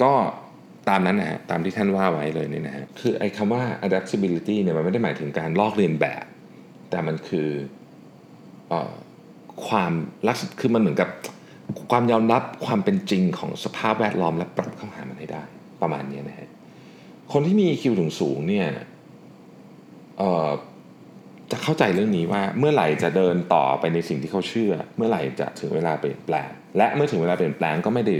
[0.02, 0.12] ก็
[0.88, 6.24] ตามนั้นนะฮะตามที่ท่านว่าไว้เลยนี่นะฮะคือไอ้คำว่า adaptability เนี่ยมันไม่ได้หมายถึงการลอกเรียนแบบ
[6.94, 7.48] แต่มันคือ
[8.72, 8.74] อ
[9.66, 9.92] ความ
[10.26, 11.08] ลักษณะคือมันเหมือนกับ
[11.90, 15.42] ความยอมรับความเป็นจริงของสภาพแวดล้อมและปรับเข้าหามันให้ได้
[15.82, 16.48] ประมาณนี้นะฮะ
[17.32, 18.68] คนที่มีคิวถึงสูงเนี่ย
[21.50, 28.14] จะเข้าใจเรื่องนี้ว่าเมื่อไหร่จะเดินต่อไปในสิ่งที่เขาเชื่อ เมื่อไหร่จะถึงเวลาเปลี่ยนแปลง และเมื่อถึงเวลาเปลี่ยนแปลงก็ไม่ได้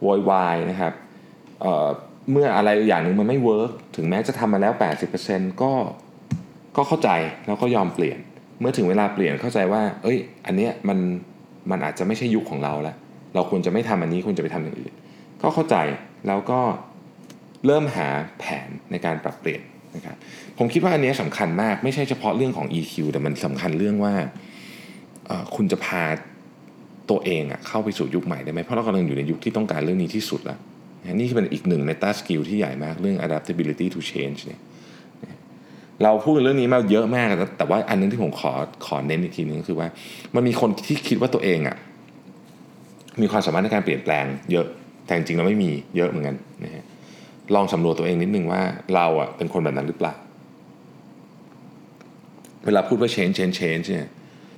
[0.00, 0.92] โวยวายนะครับ
[1.60, 4.72] เเมื่ออะไรอย่างหนึ่งมันไม่เวิร์กถึงแม้จะทำมาแล้ว
[5.16, 5.72] 80%ก็
[6.76, 7.10] ก็เข้าใจ
[7.46, 8.18] แล้วก็ยอมเปลี่ยน
[8.60, 10.98] เมื่อถึงเวลาเปลี่ยนเข้าใจว่า เอ้ย อันเนี้ยมัน
[11.70, 12.96] มันอาจจะไม่ใช่ยุคของเราแล้ว
[13.34, 14.92] เราควรจะไม่ทำอันนี้ควรจะไปทำอย่างอื่น
[15.42, 15.76] ก็เข้าใจ
[16.26, 16.60] แล้วก็
[17.66, 18.08] เริ่มหา
[18.38, 19.60] แผนในการปรับเปลี่ยน
[19.96, 20.16] นะครับ
[20.58, 24.14] ผมคิดว่าอันนี้สำคัญมาก ไม่ใช่เฉพาะเรื่องของ EQ แต่มันสำคัญเรื่องว่า
[25.54, 26.02] คุณจะพา
[27.10, 30.58] ตัวเองอะเข้าไปสู่ยุคใหม่ได้ไหมเพราะเรากำลังอยู่ในยุคที่ต้องการเรื่องนี้ที่สุดแล้ว
[31.14, 34.60] นี่เป็นอีกหนึ่งในตัสกิลที่ใหญ่มากเรื่อง adaptability to change เนี่ย
[36.02, 37.28] เราพูดเรื่องนี้มาเยอะมาก
[37.58, 38.52] แต่ว่าอันนึงที่ผมขอ
[38.86, 39.88] ขอเน้นอีกทีนึงคือว่า
[40.34, 41.76] มันมีคนที่คิดว่าตัวเองอะ
[43.20, 44.66] มีความสามารถในการเปลี่ยนแปลงเยอะ
[45.06, 46.84] แต่จริงๆเราไม่มีเยอะเหมือนกันนะฮะ
[47.54, 48.62] ลองสำรวจตัวเองนิดนึงว่า
[48.94, 50.14] เราอะเป็นคนแบบนั้นหรือเปล่า
[52.64, 54.08] เวลาพูดว่า change change change เนี่ย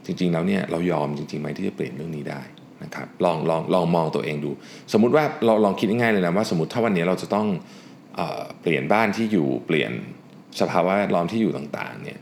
[0.07, 2.41] จริง ๆ แล้วเนี่ยเรายอมจริงๆไหมที่จะเปลี่ยนเรื่องนี้ได้
[2.85, 4.51] นะครับลองลองลองมองตัวเองดู
[4.93, 7.47] สมมุติว่าเราลองคิดง่ายๆเลยนะว่าสมมติถ้าวันนี้เราจะต้อง
[8.17, 8.21] เอ
[8.63, 9.93] เปลี่ยนบ้านที่อยู่เปลี่ยน
[10.61, 12.19] สภาวะแวดล้อมที่อยู่ต่างๆเนี่ย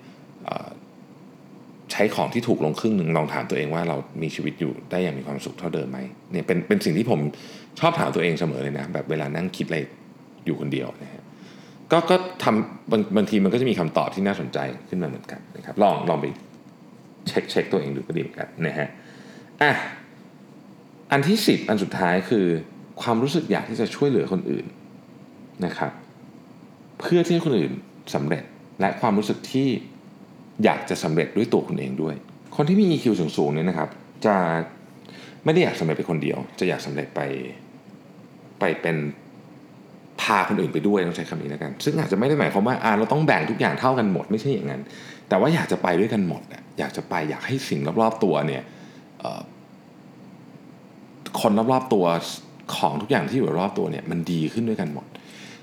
[1.93, 5.99] ใช้ของที่ถูกลงครึ่งหนึ่งลองถามตัวเองว่าเรามีชีวิตอยู่ได้อย่างมีความสุขเท่าเดิมไหม
[6.33, 7.21] เนี่ยเป็นเป็นสิ่งที่ผม
[7.81, 9.79] ชอบถามตัวเองเสมอเลยนะ แบบเวลานั่งคิดอะไร
[10.45, 11.23] อยู่คนเดียวนะฮะ
[11.93, 14.59] ก็ก็ทำบางบางทีมันก็จะมีคำตอบที่น่าสนใจ
[14.89, 16.27] ขึ้นมาเหมือนกันนะครับลองลองไป
[17.29, 18.89] เช็คเช็คตัวเองดูก็ดีเหมือนกันนะฮะ
[19.63, 19.73] อะ
[21.13, 22.47] อันที่สิบอันสุดท้ายคือ
[23.03, 24.67] ความรู้สึกอยากที่จะช่วยเหลือคนอื่น
[25.67, 25.93] นะครับ
[27.01, 27.73] เพื่อที่คนอื่น
[28.15, 28.45] สำเร็จ
[28.81, 29.69] และความรู้สึกที่
[30.65, 32.15] อยากจะสำเร็จด้วยตัวคุณเองด้วย
[32.57, 33.89] คนที่มี EQ สูงๆเนี่ยนะครับ
[34.27, 34.37] จะ
[35.45, 37.21] ไม่ได้อยากสำเร็จไปคนเดียว จะอยากสำเร็จไป
[38.59, 38.97] ไปเป็น
[40.21, 44.83] พาคนอื่นไปด้วยต้องใช้คำนี้แล้วกัน ซึ่งอาจจะไม่ได้หมายความว่าอ่าเราต้องแบ่งทุกอย่างเท่ากันหมดไม่ใช่อย่างนั้น
[45.29, 46.43] แต่ว่าอยากจะไปด้วยกันหมด
[46.79, 48.63] อยากจะไปอยากให้สิ่งรอบๆตัวเนี่ย
[51.41, 52.05] คนรอบๆตัว
[52.77, 55.07] ของทุกอย่างที่อยู่รอบตัวเนี่ยมันดีขึ้นด้วยกันหมด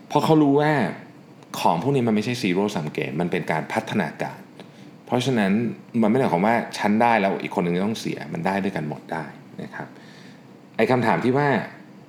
[0.07, 0.71] เพราะเขารู้ว่า
[1.59, 4.39] ของพวกนี้มันไม่ใช่ซีโร่ซัมเกมมันเป็นการพัฒนาการ
[5.05, 5.51] เพราะฉะนั้น
[6.01, 9.25] มันไม่ได้ความว่าฉันได้แล้วอีกคนหนึ่งต้องเสียมันได้ด้วยกันหมดได้
[9.61, 9.87] นะครับ
[10.77, 11.47] ไอ้คำถามที่ว่า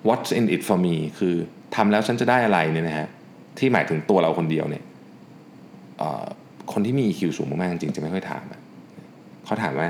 [0.08, 1.34] what's in it for me คือ
[1.74, 3.08] ทำแล้วฉันจะได้อะไรเนี่ยนะฮะ
[3.58, 4.84] ที่หมายถึงตัวเราคนเดียวเนี่ย
[6.72, 8.44] คนที่มี EQ สูงมากๆจริงจะไม่ค่อยถาม
[9.44, 9.88] เขาถามว่า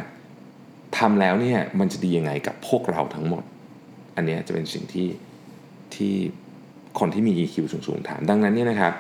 [0.99, 3.43] ทำแล้วเนี่ยมันจะดียังไงกับพวกเราทั้งหมด
[4.17, 5.09] อันนี้จะเป็นสิ่งที่
[5.95, 6.15] ที่
[6.99, 8.93] คนที่มี EQ สูงๆถามดังนั้นเนี่ยนะครับ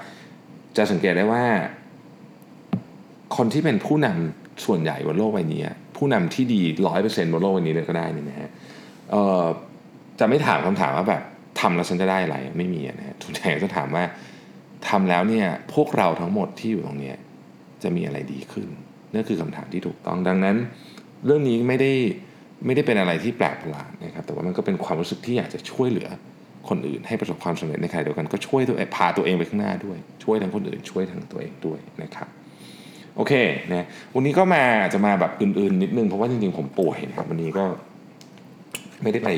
[0.76, 1.44] จะสังเกตได้ว่า
[3.36, 5.62] คนที่เป็นผู้นำส่วนใหญ่บนโลกใบนี้
[5.96, 8.50] ผู้นำที่ดีร้อยเปอร์เซ็นต์บนโลกใบนี้เลยก็ได้นี่นะฮะ
[10.18, 11.22] จะไม่ถามคำถามว่าแบบ
[11.60, 14.04] ทำแล้วฉันจะได้อะไรไม่มีนะฮะทุกท่านจะถามว่า
[14.88, 17.14] ทำแล้วเนี่ยพวกเราทั้งหมดที่อยู่ตรงนี้
[17.82, 18.68] จะมีอะไรดีขึ้น
[19.14, 20.56] นั่นคือคำถามที่ถูกต้องดังนั้น
[21.24, 21.92] เรื่องนี้ไม่ได้
[22.66, 26.08] ไม่ได้เป็นอะไรที่แปลกประหลาดนะครับแต่ว่ามันก็เป็นความรู้สึกที่อยากจะช่วยเหลือ
[26.68, 32.28] คนอื่นให้ประสบความสำเร็จในขณะเดียวกันก็ช่วยตัวเองพาตัวเองไปข้างหน้าด้วย ช่วยทั้งคนอื่น ช่วยทั้งตัวเองด้วยนะครับ
[33.16, 33.32] โอเค
[33.72, 37.64] นะวันนี้ก็มาจะมาแบบอื่นๆ นิดนึงเพราะว่าจริงๆผมป่วยนะครับวันนี้ก็
[39.02, 39.30] ไม่ได้ไป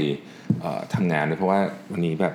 [0.94, 1.60] ทำงานเลยเพราะว่า
[1.92, 2.34] วันนี้แบบ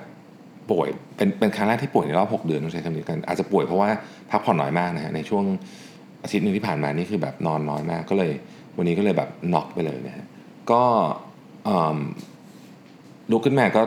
[0.70, 3.88] ป่วยเป็นเป็นครั้งแรกที่ป่วยในรอบ6เดือนต้องใช้คำนี้กันอาจจะป่วยเพราะว่า
[4.30, 5.44] พักผ่อนน้อยมากนะฮะในช่วง
[6.22, 8.32] อาทิตย์นึงที่ผ่านมานี่คือแบบนอนน้อยมากก็เลย
[8.76, 10.26] วันนี้ก็เลยแบบน็อกไปเลยนะฮะ
[10.70, 10.82] ก็
[13.30, 13.82] ลุกขึ้นมาก็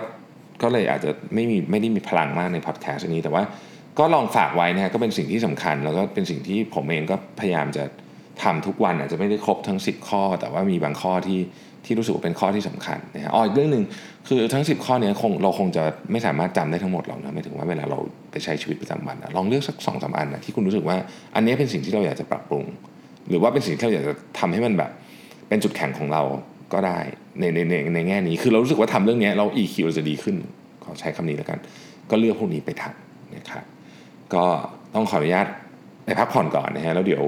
[0.62, 3.44] ก็เลยอาจจะไม่มีไม่ได้มีพลังมากในพอดแคสต์นี้ แต่ว่า
[4.00, 7.84] ก็ลองฝากไว้นะฮะก็เป็นสิ่งที่สำคัญ แล้วก็เป็นสิ่งที่ผมเองก็พยายามจะ
[8.44, 11.40] ทำทุกวันอาจจะไม่ได้ครบทั้ง 10 ข้อ แต่ว่ามีบางข้อที่
[11.86, 13.84] ที่รู้สึกว่าเป็นข้อที่สำคัญนะฮะอ๋ออีกเรื่องหนึ่ง
[14.28, 18.00] คือทั้ง 10 ข้อเนี้คงเราคงจะไม่สามารถจำได้ทั้งหมดหรอกนะหมายถึงว่าเวลาเรา
[18.32, 20.98] ไปใช้ชีวิตประจำวันนะลองเลือกสักสองสามอันนะที่คุณรู้สึกว่า
[21.36, 22.66] อันนี้เป็นสิ่งที่เราอยากจะปรับปรุง
[23.30, 24.92] หรือว่าเป็นสิ่งที่เราอยากจะทำให้มันแบบ
[25.50, 26.22] เป็นจุดแข็งของเรา
[26.74, 27.00] ก็ได้
[27.40, 30.36] ในในในในแง่นี้ คือเรารู้สึกว่าทำเรื่องนี้เรา EQ เราจะดีขึ้น
[30.84, 31.60] ขอใช้คำนี้แล้วกัน
[32.10, 33.64] ก็เลือกพวกนี้ไปทำนะครับ
[34.34, 34.46] ก็
[34.96, 35.48] ต้องขออนุญาต
[36.06, 37.24] ไปพักผ่อนก่อนนะฮะ แล้วเดี๋ยว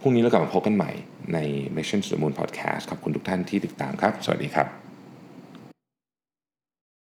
[0.00, 0.90] พรุ่งนี้เรากลับมาพบกันใหม่
[1.34, 1.38] ใน
[1.76, 4.91] Mission to the Moon Podcast ขอบคุณทุกท่านที่ติดตามครับ สวัสดีครับ